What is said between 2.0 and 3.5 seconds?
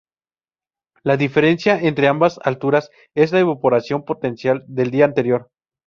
ambas alturas es la